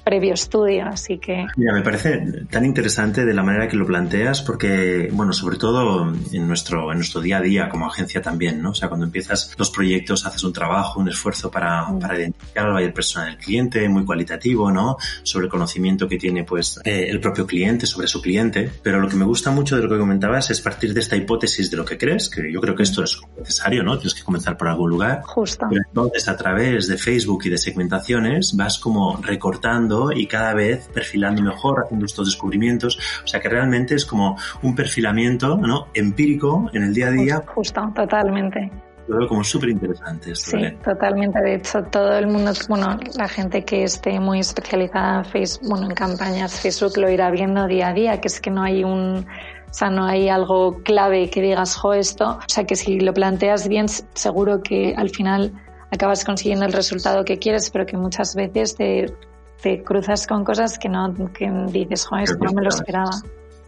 previo 0.05 0.35
estudio, 0.35 0.87
así 0.87 1.19
que... 1.19 1.47
Mira, 1.57 1.73
me 1.73 1.83
parece 1.83 2.45
tan 2.51 2.65
interesante 2.65 3.25
de 3.25 3.35
la 3.35 3.43
manera 3.43 3.69
que 3.69 3.77
lo 3.77 3.87
planteas 3.87 4.43
porque, 4.43 5.09
bueno, 5.13 5.33
sobre 5.33 5.57
todo 5.57 6.13
en 6.33 6.49
nuestro, 6.49 6.91
en 6.91 6.99
nuestro 6.99 7.21
día 7.21 7.39
a 7.39 7.41
día 7.41 7.69
como 7.69 7.87
agencia 7.87 8.21
también, 8.21 8.61
¿no? 8.63 8.71
O 8.71 8.75
sea, 8.75 8.89
cuando 8.89 9.07
empiezas 9.07 9.55
los 9.59 9.71
proyectos 9.71 10.27
haces 10.27 10.43
un 10.45 10.53
trabajo, 10.53 11.01
un 11.01 11.09
esfuerzo 11.09 11.51
para, 11.51 11.85
mm. 11.85 11.99
para 12.01 12.19
identificar 12.19 12.67
al 12.67 12.73
buyer 12.73 12.93
persona 12.93 13.27
del 13.27 13.37
cliente, 13.37 13.89
muy 13.89 14.05
cualitativo, 14.05 14.71
¿no? 14.71 14.97
Sobre 15.23 15.47
el 15.47 15.51
conocimiento 15.51 16.09
que 16.09 16.19
tiene, 16.19 16.45
pues, 16.45 16.81
eh, 16.85 17.07
el 17.09 17.21
propio 17.21 17.47
cliente 17.47 17.87
sobre 17.87 18.09
su 18.09 18.21
cliente, 18.21 18.71
pero 18.83 19.01
lo 19.01 19.09
que 19.09 19.17
me 19.17 19.25
gusta 19.25 19.51
mucho 19.51 19.77
de 19.77 19.83
lo 19.83 19.89
que 19.89 19.99
comentabas 19.99 20.51
es 20.51 20.61
partir 20.61 20.95
de 20.95 21.01
esta 21.01 21.17
hipótesis 21.17 21.71
de 21.71 21.77
lo 21.77 21.85
que 21.85 21.97
crees, 21.97 22.29
que 22.29 22.53
yo 22.53 22.61
creo 22.61 22.75
que 22.75 22.83
esto 22.83 23.05
es 23.05 23.21
necesario, 23.39 23.83
¿no? 23.83 23.99
Tienes 23.99 24.15
que 24.15 24.23
comenzar 24.23 24.57
por 24.57 24.69
algún 24.69 24.91
lugar. 24.91 25.23
Justo. 25.25 25.67
Pero 25.69 25.83
entonces, 25.87 26.29
a 26.29 26.37
través 26.37 26.89
de 26.89 26.97
Facebook 26.97 27.43
y 27.45 27.51
de 27.51 27.59
segmentaciones, 27.59 28.57
vas 28.57 28.79
como 28.79 29.19
recortando 29.23 29.82
y 30.15 30.27
cada 30.27 30.55
vez 30.55 30.89
perfilando 30.93 31.43
mejor, 31.43 31.83
haciendo 31.85 32.07
estos 32.07 32.27
descubrimientos. 32.27 32.99
O 33.25 33.27
sea 33.27 33.41
que 33.41 33.49
realmente 33.49 33.95
es 33.95 34.05
como 34.05 34.37
un 34.63 34.75
perfilamiento 34.75 35.57
¿no? 35.57 35.89
empírico 35.95 36.71
en 36.73 36.85
el 36.85 36.95
día 36.95 37.09
a 37.09 37.11
día. 37.11 37.43
Justo, 37.47 37.93
totalmente. 37.95 38.71
lo 39.09 39.19
veo 39.19 39.29
como 39.29 39.45
súper 39.45 39.71
interesante. 39.71 40.35
Sí, 40.35 40.59
totalmente. 40.85 41.41
De 41.41 41.57
hecho, 41.57 41.83
todo 41.85 42.17
el 42.17 42.27
mundo, 42.27 42.53
bueno, 42.69 42.99
la 43.17 43.29
gente 43.29 43.65
que 43.65 43.85
esté 43.85 44.21
muy 44.21 44.41
especializada 44.41 45.19
en 45.19 45.25
Facebook, 45.25 45.69
bueno, 45.69 45.87
en 45.87 45.95
campañas 45.95 46.61
Facebook 46.61 46.97
lo 46.99 47.11
irá 47.11 47.31
viendo 47.31 47.67
día 47.67 47.89
a 47.89 47.93
día, 47.93 48.21
que 48.21 48.29
es 48.29 48.41
que 48.41 48.51
no 48.51 48.63
hay 48.63 48.85
un, 48.85 49.27
o 49.73 49.75
sea, 49.75 49.91
no 49.91 50.05
hay 50.05 50.29
algo 50.29 50.83
clave 50.83 51.31
que 51.31 51.41
digas, 51.41 51.77
jo, 51.77 51.95
esto. 51.95 52.39
O 52.39 52.49
sea, 52.49 52.65
que 52.65 52.77
si 52.77 53.01
lo 53.01 53.15
planteas 53.15 53.69
bien, 53.69 53.87
seguro 53.89 54.63
que 54.63 54.95
al 54.97 55.11
final 55.11 55.53
acabas 55.91 56.25
consiguiendo 56.25 56.65
el 56.65 56.73
resultado 56.73 57.25
que 57.25 57.39
quieres, 57.39 57.71
pero 57.71 57.87
que 57.87 57.97
muchas 57.97 58.35
veces 58.35 58.77
te, 58.77 59.15
te 59.63 59.83
cruzas 59.83 60.27
con 60.27 60.45
cosas 60.45 60.79
que 60.79 60.89
no, 60.89 61.15
que 61.33 61.51
dices, 61.71 62.07
jo, 62.07 62.17
esto 62.17 62.45
no 62.45 62.53
me 62.53 62.63
lo 62.63 62.69
esperaba. 62.69 63.11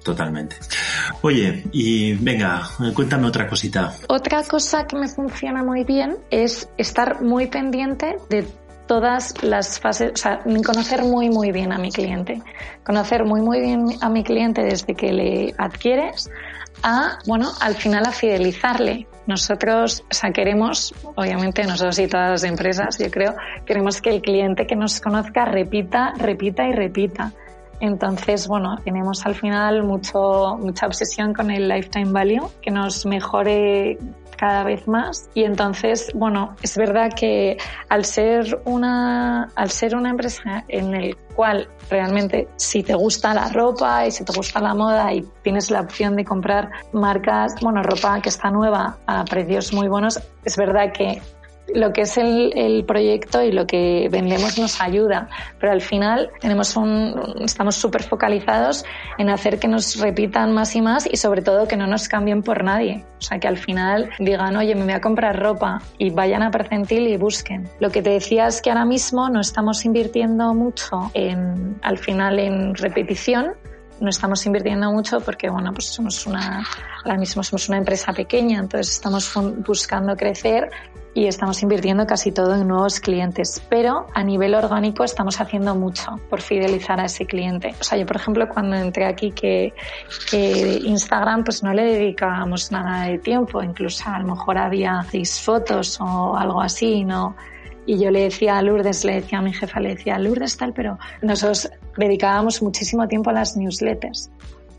Totalmente. 0.03 0.57
Oye, 1.23 1.65
y 1.73 2.13
venga, 2.15 2.69
cuéntame 2.95 3.27
otra 3.27 3.49
cosita. 3.49 3.95
Otra 4.09 4.43
cosa 4.43 4.87
que 4.87 4.97
me 4.97 5.09
funciona 5.09 5.65
muy 5.65 5.85
bien 5.85 6.19
es 6.31 6.69
estar 6.77 7.23
muy 7.23 7.47
pendiente 7.47 8.17
de 8.29 8.47
todas 8.87 9.43
las 9.43 9.81
fases, 9.81 10.13
o 10.13 10.17
sea, 10.17 10.41
conocer 10.67 11.03
muy 11.05 11.31
muy 11.31 11.53
bien 11.53 11.73
a 11.73 11.79
mi 11.79 11.91
cliente. 11.91 12.43
Conocer 12.85 13.25
muy 13.25 13.41
muy 13.41 13.61
bien 13.61 13.87
a 14.03 14.11
mi 14.11 14.23
cliente 14.23 14.63
desde 14.63 14.95
que 14.95 15.11
le 15.11 15.55
adquieres 15.57 16.31
a, 16.83 17.19
bueno, 17.27 17.51
al 17.61 17.75
final 17.75 18.05
a 18.07 18.13
fidelizarle. 18.13 19.07
Nosotros, 19.27 20.05
o 20.11 20.15
sea, 20.15 20.33
queremos, 20.33 20.95
obviamente 21.15 21.65
nosotros 21.65 21.99
y 21.99 22.07
todas 22.07 22.31
las 22.31 22.45
empresas, 22.45 22.99
yo 22.99 23.11
creo, 23.11 23.35
queremos 23.65 24.03
que 24.03 24.11
el 24.11 24.21
cliente 24.21 24.67
que 24.67 24.77
nos 24.77 25.01
conozca 25.01 25.47
repita, 25.47 26.13
repita 26.19 26.67
y 26.67 26.73
repita. 26.73 27.33
Entonces, 27.81 28.47
bueno, 28.47 28.77
tenemos 28.85 29.25
al 29.27 29.35
final 29.35 29.83
mucho, 29.83 30.57
mucha 30.61 30.87
obsesión 30.87 31.33
con 31.33 31.51
el 31.51 31.69
lifetime 31.69 32.13
value, 32.13 32.51
que 32.61 32.71
nos 32.71 33.05
mejore 33.07 33.99
cada 34.37 34.65
vez 34.65 34.87
más. 34.89 35.29
Y 35.35 35.45
entonces 35.45 36.11
bueno 36.15 36.57
es 36.63 36.77
verdad 36.77 37.13
que 37.15 37.57
al 37.89 38.05
ser 38.05 38.61
una 38.65 39.45
al 39.55 39.71
ser 39.71 39.97
una 39.97 40.11
empresa 40.11 40.65
en 40.69 40.95
el 40.95 41.17
cual 41.35 41.69
realmente 41.91 42.49
si 42.57 42.83
te 42.83 42.95
gusta 42.95 43.35
la 43.35 43.49
ropa 43.49 44.07
y 44.07 44.11
si 44.11 44.25
te 44.25 44.33
gusta 44.33 44.61
la 44.61 44.75
moda 44.75 45.13
y 45.13 45.23
tienes 45.43 45.71
la 45.71 45.81
opción 45.81 46.17
de 46.17 46.25
comprar 46.25 46.71
marcas 46.93 47.57
bueno 47.61 47.83
ropa 47.83 48.21
que 48.21 48.29
está 48.29 48.51
nueva 48.51 48.99
a 49.07 49.25
precios 49.25 49.73
muy 49.73 49.89
buenos 49.89 50.21
es 50.45 50.57
verdad 50.57 50.93
que 50.93 51.21
lo 51.73 51.93
que 51.93 52.03
es 52.03 52.17
el, 52.19 52.53
el, 52.57 52.85
proyecto 52.85 53.43
y 53.43 53.53
lo 53.53 53.67
que 53.67 54.09
vendemos 54.11 54.59
nos 54.59 54.81
ayuda, 54.81 55.29
pero 55.59 55.73
al 55.73 55.81
final 55.81 56.31
tenemos 56.41 56.77
un, 56.77 57.43
estamos 57.45 57.77
súper 57.77 58.03
focalizados 58.03 58.85
en 59.19 59.31
hacer 59.31 59.59
que 59.59 59.69
nos 59.69 59.99
repitan 59.99 60.53
más 60.53 60.77
y 60.77 60.83
más 60.83 61.09
y 61.11 61.17
sobre 61.17 61.43
todo 61.43 61.67
que 61.67 61.77
no 61.77 61.87
nos 61.87 62.09
cambien 62.09 62.43
por 62.43 62.65
nadie. 62.65 63.05
O 63.19 63.23
sea, 63.23 63.39
que 63.39 63.49
al 63.49 63.57
final 63.57 64.11
digan, 64.19 64.57
oye, 64.57 64.75
me 64.75 64.85
voy 64.85 64.93
a 64.93 65.01
comprar 65.01 65.41
ropa 65.41 65.81
y 65.99 66.11
vayan 66.11 66.43
a 66.43 66.51
Percentil 66.51 67.09
y 67.09 67.17
busquen. 67.17 67.69
Lo 67.81 67.91
que 67.91 68.03
te 68.03 68.11
decía 68.11 68.47
es 68.47 68.61
que 68.61 68.71
ahora 68.71 68.85
mismo 68.85 69.31
no 69.31 69.41
estamos 69.41 69.85
invirtiendo 69.85 70.53
mucho 70.55 71.11
en, 71.15 71.79
al 71.83 71.99
final 71.99 72.39
en 72.39 72.75
repetición, 72.75 73.55
no 74.01 74.11
estamos 74.11 74.45
invirtiendo 74.47 74.91
mucho 74.93 75.21
porque, 75.21 75.49
bueno, 75.49 75.73
pues 75.73 75.87
somos 75.87 76.27
una, 76.27 76.65
ahora 77.05 77.19
mismo 77.19 77.43
somos 77.43 77.69
una 77.69 77.79
empresa 77.79 78.13
pequeña, 78.13 78.61
entonces 78.61 78.95
estamos 78.95 79.33
buscando 79.67 80.17
crecer 80.17 80.71
y 81.15 81.27
estamos 81.27 81.63
invirtiendo 81.63 82.07
casi 82.07 82.33
todo 82.33 82.55
en 82.55 82.67
nuevos 82.67 82.99
clientes. 82.99 83.63
Pero 83.69 84.09
a 84.13 84.25
nivel 84.25 84.55
orgánico 84.55 85.05
estamos 85.05 85.41
haciendo 85.41 85.75
mucho 85.77 86.19
por 86.29 86.43
fidelizar 86.43 86.99
a 87.01 87.05
ese 87.05 87.25
cliente. 87.25 87.75
O 87.81 87.85
sea, 87.85 87.97
yo, 87.97 88.05
por 88.05 88.17
ejemplo, 88.17 88.49
cuando 88.49 88.77
entré 88.77 89.07
aquí 89.07 89.31
que, 89.31 89.73
que 90.29 90.81
Instagram 90.85 91.45
pues 91.45 91.63
no 91.63 91.73
le 91.73 91.85
dedicábamos 91.85 92.73
nada 92.73 93.07
de 93.07 93.19
tiempo, 93.19 93.63
incluso 93.63 94.11
a 94.11 94.19
lo 94.19 94.35
mejor 94.35 94.59
había 94.59 95.07
seis 95.09 95.41
fotos 95.41 96.01
o 96.01 96.37
algo 96.37 96.61
así, 96.61 97.05
¿no? 97.05 97.37
Y 97.87 97.99
yo 97.99 98.11
le 98.11 98.23
decía 98.23 98.59
a 98.59 98.63
Lourdes, 98.63 99.05
le 99.05 99.17
decía 99.17 99.39
a 99.39 99.43
mi 99.43 99.53
jefa, 99.53 99.81
le 99.81 99.91
decía, 99.91 100.19
Lourdes 100.19 100.57
tal, 100.57 100.73
pero 100.73 100.99
nosotros 101.23 101.71
dedicábamos 101.97 102.63
muchísimo 102.63 103.07
tiempo 103.09 103.31
a 103.31 103.35
las 103.35 103.57
newsletters 103.57 104.31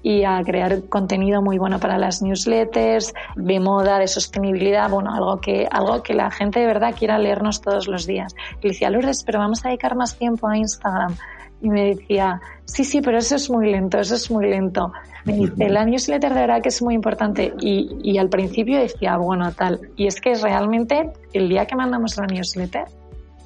y 0.06 0.24
a 0.24 0.40
crear 0.44 0.84
contenido 0.88 1.42
muy 1.42 1.58
bueno 1.58 1.80
para 1.80 1.98
las 1.98 2.22
newsletters, 2.22 3.12
de 3.36 3.60
moda, 3.60 3.98
de 3.98 4.08
sostenibilidad, 4.08 4.88
bueno, 4.88 5.12
algo 5.12 5.42
que, 5.42 5.68
algo 5.72 6.04
que 6.04 6.14
la 6.14 6.30
gente 6.30 6.60
de 6.60 6.68
verdad 6.68 6.94
quiera 6.96 7.18
leernos 7.18 7.60
todos 7.60 7.88
los 7.88 8.06
días. 8.06 8.36
Y 8.62 8.68
le 8.68 8.74
decía, 8.74 8.92
Lourdes, 8.92 9.24
pero 9.24 9.40
vamos 9.40 9.66
a 9.66 9.70
dedicar 9.70 9.96
más 9.96 10.16
tiempo 10.16 10.48
a 10.48 10.58
Instagram. 10.58 11.16
Y 11.62 11.70
me 11.70 11.96
decía, 11.96 12.42
sí, 12.66 12.84
sí, 12.84 13.02
pero 13.02 13.18
eso 13.18 13.36
es 13.36 13.50
muy 13.50 13.72
lento, 13.72 14.00
eso 14.00 14.16
es 14.16 14.30
muy 14.30 14.50
lento. 14.50 14.92
Me 15.24 15.34
dice, 15.34 15.70
la 15.70 15.86
newsletter 15.86 16.34
de 16.34 16.42
verdad 16.42 16.62
que 16.62 16.70
es 16.70 16.82
muy 16.82 16.94
importante. 16.94 17.54
Y, 17.60 17.98
y 18.04 18.18
al 18.18 18.30
principio 18.30 18.80
decía, 18.80 19.18
bueno, 19.18 19.52
tal. 19.54 19.80
Y 19.96 20.08
es 20.08 20.22
que 20.22 20.36
realmente 20.36 21.12
el 21.34 21.50
día 21.50 21.66
que 21.66 21.76
mandamos 21.76 22.18
la 22.18 22.28
newsletter, 22.28 22.86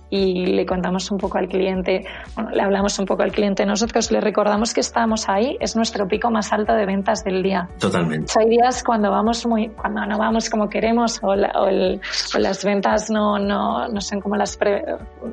y 0.10 0.46
le 0.48 0.66
contamos 0.66 1.12
un 1.12 1.18
poco 1.18 1.38
al 1.38 1.48
cliente, 1.48 2.06
bueno, 2.36 2.50
le 2.52 2.62
hablamos 2.62 2.98
un 3.00 3.06
poco 3.06 3.24
al 3.24 3.32
cliente 3.32 3.66
nosotros, 3.66 4.12
le 4.12 4.22
recordamos 4.22 4.74
que 4.74 4.82
estamos 4.82 5.30
ahí, 5.30 5.58
es 5.60 5.76
nuestro 5.76 6.08
pico 6.08 6.32
más 6.32 6.52
alto 6.52 6.74
de 6.74 6.86
ventas 6.86 7.24
del 7.24 7.44
día. 7.44 7.70
Totalmente. 7.80 8.34
Hay 8.40 8.50
días 8.50 8.84
cuando 8.84 9.12
vamos 9.12 9.46
muy, 9.46 9.70
cuando 9.70 10.06
no 10.06 10.18
vamos 10.18 10.50
como 10.50 10.70
queremos 10.70 11.20
o, 11.22 11.36
las 11.36 12.66
ventas 12.66 13.10
no, 13.10 13.38
no, 13.38 13.88
no 13.88 14.02
son 14.02 14.22
como 14.22 14.36
las, 14.36 14.58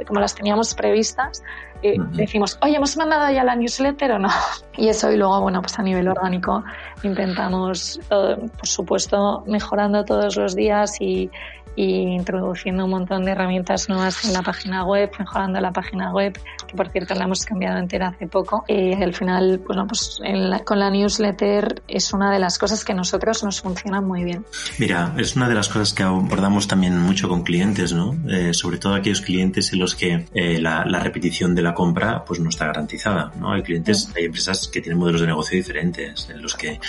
como 0.06 0.20
las 0.20 0.34
teníamos 0.34 0.74
previstas, 0.74 1.42
eh, 1.82 1.96
decimos, 2.12 2.58
oye, 2.62 2.76
¿hemos 2.76 2.96
mandado 2.96 3.30
ya 3.32 3.44
la 3.44 3.54
newsletter 3.54 4.12
o 4.12 4.18
no? 4.18 4.28
Y 4.78 4.88
eso, 4.88 5.10
y 5.10 5.16
luego, 5.16 5.40
bueno, 5.40 5.62
pues 5.62 5.78
a 5.78 5.82
nivel 5.82 6.06
orgánico 6.06 6.62
intentamos, 7.02 7.98
eh, 8.10 8.36
por 8.58 8.66
supuesto, 8.66 9.42
mejorando 9.46 10.04
todos 10.04 10.36
los 10.36 10.54
días 10.54 11.00
y, 11.00 11.30
y 11.76 12.14
introduciendo 12.14 12.84
un 12.84 12.90
montón 12.90 13.24
de 13.24 13.32
herramientas 13.32 13.88
nuevas 13.88 14.24
en 14.24 14.32
la 14.32 14.42
página 14.42 14.84
web, 14.84 15.10
mejorando 15.18 15.60
la 15.60 15.72
página 15.72 16.12
web, 16.12 16.38
que 16.66 16.74
por 16.74 16.88
cierto 16.88 17.14
la 17.14 17.24
hemos 17.24 17.44
cambiado 17.44 17.78
entera 17.78 18.08
hace 18.08 18.26
poco. 18.26 18.64
Y 18.66 18.94
al 18.94 19.14
final, 19.14 19.62
bueno, 19.66 19.86
pues 19.86 20.20
con 20.64 20.78
la 20.78 20.90
newsletter 20.90 21.82
es 21.86 22.12
una 22.12 22.32
de 22.32 22.38
las 22.38 22.58
cosas 22.58 22.84
que 22.84 22.92
a 22.92 22.94
nosotros 22.94 23.44
nos 23.44 23.60
funciona 23.60 24.00
muy 24.00 24.24
bien. 24.24 24.44
Mira, 24.78 25.14
es 25.18 25.36
una 25.36 25.48
de 25.48 25.54
las 25.54 25.68
cosas 25.68 25.92
que 25.92 26.02
abordamos 26.02 26.66
también 26.66 26.98
mucho 26.98 27.28
con 27.28 27.42
clientes, 27.42 27.92
¿no? 27.92 28.16
Eh, 28.28 28.54
sobre 28.54 28.78
todo 28.78 28.94
aquellos 28.94 29.20
clientes 29.20 29.72
en 29.72 29.78
los 29.78 29.94
que 29.94 30.26
eh, 30.34 30.58
la, 30.60 30.84
repetición 31.06 31.54
de 31.54 31.62
la 31.62 31.74
compra 31.74 32.24
pues 32.24 32.40
no 32.40 32.48
está 32.48 32.66
garantizada, 32.66 33.30
¿no? 33.38 33.52
Hay 33.52 33.62
clientes, 33.62 34.10
hay 34.16 34.24
empresas 34.24 34.68
que 34.68 34.80
tienen 34.80 34.98
modelos 34.98 35.20
de 35.20 35.26
negocio 35.26 35.56
diferentes, 35.56 36.28
en 36.30 36.42
los 36.42 36.54
que 36.54 36.80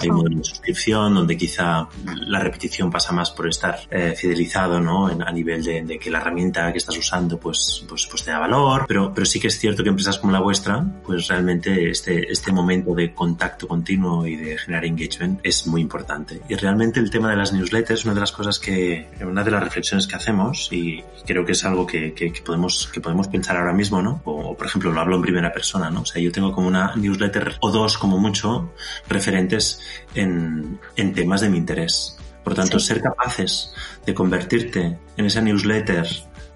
hay 0.00 0.10
modelos 0.10 0.38
de 0.38 0.44
suscripción, 0.44 1.14
donde 1.14 1.36
quizá 1.36 1.88
la 2.26 2.40
repetición 2.40 2.90
pasa 2.90 3.12
más 3.12 3.30
por 3.30 3.48
estar 3.48 3.80
eh, 3.90 4.14
fidelizado, 4.28 4.80
¿no? 4.80 5.06
a 5.06 5.32
nivel 5.32 5.62
de, 5.64 5.98
que 5.98 6.10
la 6.10 6.18
herramienta 6.18 6.70
que 6.70 6.78
estás 6.78 6.96
usando, 6.98 7.38
pues, 7.38 7.84
pues, 7.88 8.06
pues 8.06 8.24
te 8.24 8.30
da 8.30 8.38
valor. 8.38 8.84
Pero, 8.86 9.12
pero 9.14 9.24
sí 9.24 9.40
que 9.40 9.48
es 9.48 9.58
cierto 9.58 9.82
que 9.82 9.88
empresas 9.88 10.18
como 10.18 10.32
la 10.32 10.40
vuestra, 10.40 10.84
pues 11.04 11.28
realmente 11.28 11.90
este, 11.90 12.30
este 12.30 12.52
momento 12.52 12.94
de 12.94 13.14
contacto 13.14 13.66
continuo 13.66 14.26
y 14.26 14.36
de 14.36 14.58
generar 14.58 14.84
engagement 14.84 15.40
es 15.42 15.66
muy 15.66 15.80
importante. 15.80 16.42
Y 16.48 16.54
realmente 16.56 17.00
el 17.00 17.10
tema 17.10 17.30
de 17.30 17.36
las 17.36 17.52
newsletters, 17.52 18.04
una 18.04 18.14
de 18.14 18.20
las 18.20 18.32
cosas 18.32 18.58
que, 18.58 19.08
una 19.20 19.42
de 19.42 19.50
las 19.50 19.62
reflexiones 19.62 20.06
que 20.06 20.16
hacemos, 20.16 20.68
y 20.72 21.02
creo 21.26 21.44
que 21.44 21.52
es 21.52 21.64
algo 21.64 21.86
que, 21.86 22.12
que, 22.12 22.30
podemos, 22.44 22.88
que 22.92 23.00
podemos 23.00 23.28
pensar 23.28 23.56
ahora 23.56 23.72
mismo, 23.72 24.02
¿no? 24.02 24.20
O, 24.24 24.54
por 24.54 24.66
ejemplo, 24.66 24.92
lo 24.92 25.00
hablo 25.00 25.16
en 25.16 25.22
primera 25.22 25.52
persona, 25.52 25.90
¿no? 25.90 26.02
O 26.02 26.06
sea, 26.06 26.20
yo 26.20 26.30
tengo 26.30 26.52
como 26.52 26.68
una 26.68 26.94
newsletter 26.96 27.56
o 27.60 27.70
dos 27.70 27.96
como 27.96 28.18
mucho 28.18 28.72
referentes 29.08 29.80
en, 30.14 30.78
en 30.96 31.14
temas 31.14 31.40
de 31.40 31.48
mi 31.48 31.56
interés. 31.56 32.18
Por 32.48 32.56
tanto, 32.56 32.78
ser 32.78 33.02
capaces 33.02 33.74
de 34.06 34.14
convertirte 34.14 34.98
en 35.18 35.26
esa 35.26 35.42
newsletter 35.42 36.06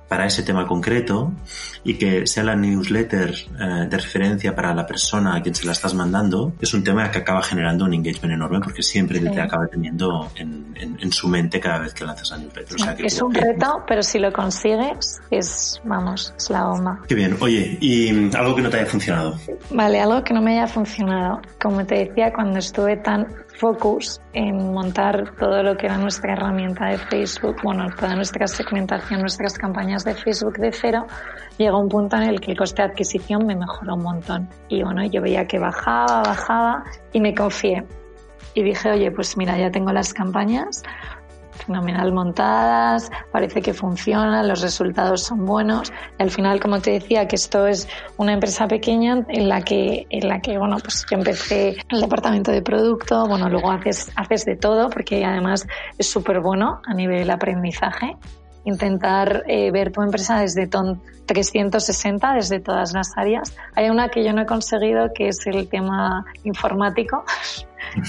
para 0.09 0.25
ese 0.25 0.43
tema 0.43 0.67
concreto 0.67 1.33
y 1.85 1.99
que 1.99 2.27
sea 2.27 2.45
la 2.45 2.57
newsletter 2.57 3.31
eh, 3.31 3.87
de 3.91 3.99
referencia 3.99 4.55
para 4.55 4.75
la 4.75 4.87
persona 4.87 5.37
a 5.37 5.43
quien 5.43 5.55
se 5.55 5.67
la 5.67 5.73
estás 5.73 5.93
mandando, 5.93 6.55
es 6.63 6.73
un 6.73 6.83
tema 6.83 7.11
que 7.11 7.19
acaba 7.19 7.43
generando 7.43 7.85
un 7.85 7.93
engagement 7.93 8.33
enorme 8.33 8.61
porque 8.61 8.83
siempre 8.83 9.21
te 9.21 9.39
acaba 9.39 9.67
teniendo 9.67 10.31
en, 10.35 11.13
su 11.13 11.29
mente 11.29 11.61
cada 11.61 11.81
vez 11.81 11.93
que 11.93 12.07
lanzas 12.07 12.31
la 12.31 12.39
newsletter. 12.39 13.05
es 13.05 13.21
un 13.21 13.35
reto, 13.35 13.85
pero 13.87 14.03
si 14.03 14.19
lo 14.19 14.33
consigues, 14.33 15.21
es, 15.31 15.79
vamos, 15.85 16.33
es 16.39 16.49
la 16.49 16.65
bomba. 16.65 17.01
Qué 17.07 17.15
bien. 17.15 17.37
Oye, 17.41 17.77
¿y 17.83 18.35
algo 18.35 18.55
que 18.55 18.63
no 18.63 18.71
te 18.71 18.79
haya 18.79 18.87
funcionado? 18.87 19.37
Vale, 19.71 20.01
algo 20.01 20.25
que 20.25 20.33
no 20.33 20.41
me 20.41 20.59
haya 20.59 20.69
funcionado. 20.69 21.43
Como 21.61 21.85
te 21.85 22.07
decía, 22.07 22.33
cuando 22.33 22.61
estuve 22.61 22.97
tan 22.97 23.27
focus 23.59 24.21
en 24.33 24.73
montar 24.73 25.35
todo 25.37 25.63
lo 25.63 25.77
que 25.77 25.87
era 25.87 25.99
nuestra 25.99 26.33
herramienta 26.33 26.87
de 26.87 26.99
Facebook, 26.99 27.57
bueno, 27.63 27.87
toda 27.99 28.17
nuestra 28.17 28.47
segmentación, 28.47 29.21
nuestras 29.21 29.59
campañas 29.59 30.05
de 30.05 30.15
Facebook 30.15 30.59
de 30.59 30.73
cero, 30.73 31.07
llegó 31.59 31.79
un 31.79 31.89
punto 31.89 32.17
en 32.17 32.25
el 32.25 32.41
que 32.41 32.53
el 32.53 32.59
coste 32.59 32.83
de 32.83 32.89
adquisición 32.89 33.47
me 33.47 33.55
mejoró 33.55 33.95
un 33.95 34.03
montón. 34.03 34.49
Y 34.69 34.83
bueno, 34.83 35.05
yo 35.07 35.23
veía 35.23 35.47
que 35.47 35.59
bajaba, 35.59 36.23
bajaba 36.23 36.85
y 37.13 37.21
me 37.21 37.35
confié. 37.35 37.85
Y 38.55 38.63
dije, 38.63 38.91
oye, 38.91 39.11
pues 39.11 39.37
mira, 39.37 39.57
ya 39.57 39.71
tengo 39.71 39.93
las 39.93 40.13
campañas, 40.13 40.83
fenomenal 41.65 42.13
montadas, 42.13 43.11
parece 43.31 43.63
que 43.63 43.73
funcionan, 43.73 44.49
los 44.49 44.63
resultados 44.63 45.23
son 45.23 45.45
buenos. 45.47 45.93
Y 46.19 46.23
al 46.23 46.31
final, 46.31 46.61
como 46.61 46.81
te 46.81 46.93
decía, 46.93 47.27
que 47.27 47.37
esto 47.37 47.67
es 47.67 47.89
una 48.17 48.33
empresa 48.33 48.67
pequeña 48.69 49.25
en 49.29 49.49
la 49.49 49.63
que, 49.63 50.07
en 50.11 50.29
la 50.29 50.41
que 50.41 50.59
bueno, 50.59 50.77
pues 50.79 51.05
yo 51.11 51.17
empecé 51.17 51.77
el 51.89 52.01
departamento 52.01 52.53
de 52.53 52.63
producto, 52.63 53.27
bueno, 53.27 53.49
luego 53.49 53.71
haces, 53.71 54.11
haces 54.17 54.45
de 54.45 54.57
todo, 54.57 54.91
porque 54.91 55.25
además 55.25 55.67
es 55.99 56.11
súper 56.11 56.41
bueno 56.41 56.81
a 56.87 56.95
nivel 56.95 57.31
aprendizaje 57.31 58.17
intentar 58.65 59.43
eh, 59.47 59.71
ver 59.71 59.91
tu 59.91 60.03
empresa 60.03 60.41
desde 60.41 60.67
ton 60.67 61.03
360, 61.27 62.35
desde 62.35 62.61
todas 62.61 62.93
las 62.93 63.17
áreas. 63.17 63.57
Hay 63.75 63.89
una 63.91 64.09
que 64.09 64.25
yo 64.25 64.33
no 64.33 64.43
he 64.43 64.47
conseguido, 64.47 65.13
que 65.15 65.29
es 65.29 65.47
el 65.47 65.69
tema 65.69 66.25
informático. 66.45 67.25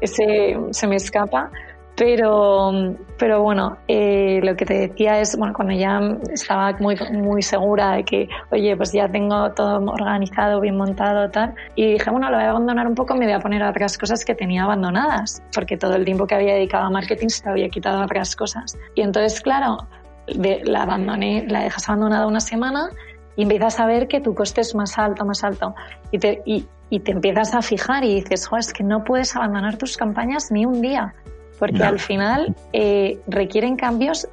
ese 0.00 0.56
se 0.70 0.86
me 0.86 0.96
escapa, 0.96 1.50
pero, 1.96 2.72
pero 3.18 3.42
bueno, 3.42 3.78
eh, 3.86 4.40
lo 4.42 4.56
que 4.56 4.66
te 4.66 4.74
decía 4.74 5.20
es, 5.20 5.36
bueno, 5.36 5.54
cuando 5.54 5.74
ya 5.74 6.00
estaba 6.32 6.72
muy, 6.80 6.96
muy 7.12 7.40
segura 7.40 7.92
de 7.92 8.04
que, 8.04 8.28
oye, 8.50 8.76
pues 8.76 8.92
ya 8.92 9.08
tengo 9.08 9.52
todo 9.52 9.80
organizado, 9.92 10.60
bien 10.60 10.76
montado, 10.76 11.30
tal, 11.30 11.54
y 11.76 11.92
dije, 11.92 12.10
bueno, 12.10 12.30
lo 12.30 12.36
voy 12.36 12.46
a 12.46 12.50
abandonar 12.50 12.88
un 12.88 12.96
poco, 12.96 13.14
me 13.14 13.26
voy 13.26 13.34
a 13.34 13.38
poner 13.38 13.62
otras 13.62 13.96
cosas 13.96 14.24
que 14.24 14.34
tenía 14.34 14.64
abandonadas, 14.64 15.40
porque 15.54 15.76
todo 15.76 15.94
el 15.94 16.04
tiempo 16.04 16.26
que 16.26 16.34
había 16.34 16.54
dedicado 16.54 16.86
a 16.86 16.90
marketing 16.90 17.28
se 17.28 17.48
había 17.48 17.68
quitado 17.68 18.00
a 18.00 18.04
otras 18.06 18.34
cosas. 18.34 18.76
Y 18.96 19.02
entonces, 19.02 19.40
claro, 19.40 19.78
la 20.26 20.82
abandoné, 20.82 21.46
la 21.48 21.62
dejas 21.62 21.88
abandonada 21.88 22.26
una 22.26 22.40
semana 22.40 22.88
y 23.36 23.42
empiezas 23.42 23.78
a 23.78 23.86
ver 23.86 24.08
que 24.08 24.20
tu 24.20 24.34
coste 24.34 24.62
es 24.62 24.74
más 24.74 24.98
alto, 24.98 25.24
más 25.24 25.44
alto. 25.44 25.74
Y 26.10 26.18
te, 26.18 26.42
y, 26.44 26.66
y 26.90 27.00
te 27.00 27.12
empiezas 27.12 27.54
a 27.54 27.62
fijar 27.62 28.04
y 28.04 28.14
dices, 28.14 28.48
jo, 28.48 28.56
es 28.56 28.72
que 28.72 28.82
no 28.82 29.04
puedes 29.04 29.36
abandonar 29.36 29.76
tus 29.76 29.96
campañas 29.96 30.50
ni 30.50 30.66
un 30.66 30.80
día 30.80 31.14
porque 31.58 31.82
al 31.82 31.98
final 31.98 32.54
eh, 32.72 33.18
requieren 33.26 33.76
cambios 33.76 34.28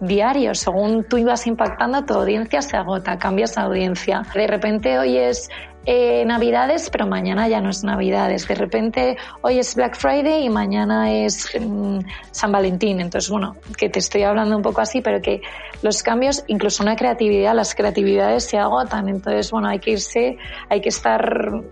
diarios. 0.00 0.58
Según 0.58 1.04
tú 1.04 1.18
ibas 1.18 1.46
impactando, 1.46 2.04
tu 2.04 2.14
audiencia 2.14 2.60
se 2.62 2.76
agota, 2.76 3.18
cambias 3.18 3.56
la 3.56 3.62
audiencia. 3.62 4.22
De 4.34 4.46
repente 4.46 4.98
hoy 4.98 5.16
es 5.16 5.48
eh, 5.84 6.24
Navidades, 6.24 6.90
pero 6.90 7.06
mañana 7.06 7.48
ya 7.48 7.60
no 7.60 7.70
es 7.70 7.82
Navidades. 7.82 8.46
De 8.46 8.54
repente 8.54 9.16
hoy 9.40 9.58
es 9.58 9.74
Black 9.74 9.96
Friday 9.96 10.44
y 10.44 10.48
mañana 10.48 11.12
es 11.12 11.48
mm, 11.58 11.98
San 12.30 12.52
Valentín. 12.52 13.00
Entonces, 13.00 13.30
bueno, 13.30 13.56
que 13.76 13.88
te 13.88 13.98
estoy 13.98 14.22
hablando 14.22 14.56
un 14.56 14.62
poco 14.62 14.80
así, 14.80 15.00
pero 15.00 15.20
que 15.20 15.42
los 15.82 16.02
cambios, 16.02 16.44
incluso 16.46 16.82
una 16.82 16.96
creatividad, 16.96 17.54
las 17.54 17.74
creatividades 17.74 18.44
se 18.44 18.58
agotan. 18.58 19.08
Entonces, 19.08 19.50
bueno, 19.50 19.68
hay 19.68 19.80
que 19.80 19.92
irse, 19.92 20.38
hay 20.68 20.80
que 20.80 20.88
estar 20.90 21.62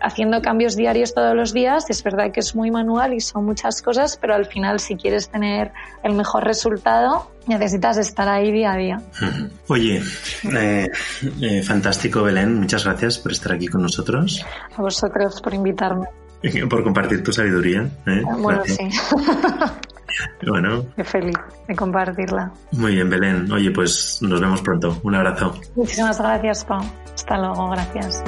haciendo 0.00 0.42
cambios 0.42 0.76
diarios 0.76 1.14
todos 1.14 1.34
los 1.34 1.52
días. 1.52 1.90
Es 1.90 2.02
verdad 2.02 2.30
que 2.32 2.40
es 2.40 2.54
muy 2.54 2.70
manual 2.70 3.14
y 3.14 3.20
son 3.20 3.44
muchas 3.44 3.82
cosas, 3.82 4.16
pero 4.16 4.34
al 4.34 4.46
final 4.46 4.80
si 4.80 4.96
quieres 4.96 5.28
tener 5.28 5.72
el 6.02 6.12
mejor 6.12 6.44
resultado, 6.44 7.30
necesitas 7.46 7.96
estar 7.98 8.28
ahí 8.28 8.52
día 8.52 8.72
a 8.72 8.76
día. 8.76 9.02
Oye, 9.68 10.02
eh, 10.52 10.88
eh, 11.40 11.62
fantástico 11.62 12.22
Belén, 12.22 12.60
muchas 12.60 12.84
gracias 12.84 13.18
por 13.18 13.32
estar 13.32 13.52
aquí 13.52 13.68
con 13.68 13.82
nosotros. 13.82 14.44
A 14.76 14.82
vosotros 14.82 15.40
por 15.40 15.54
invitarme. 15.54 16.06
Por 16.70 16.84
compartir 16.84 17.24
tu 17.24 17.32
sabiduría. 17.32 17.88
¿eh? 18.06 18.22
Bueno, 18.38 18.62
sí. 18.66 18.88
Bueno. 20.46 20.86
Qué 20.96 21.04
feliz 21.04 21.36
de 21.68 21.76
compartirla. 21.76 22.50
Muy 22.72 22.94
bien, 22.94 23.10
Belén. 23.10 23.50
Oye, 23.52 23.70
pues 23.70 24.18
nos 24.22 24.40
vemos 24.40 24.62
pronto. 24.62 24.98
Un 25.02 25.14
abrazo. 25.14 25.54
Muchísimas 25.74 26.18
gracias, 26.18 26.64
Pau. 26.64 26.82
Hasta 27.14 27.38
luego, 27.38 27.68
gracias. 27.70 28.22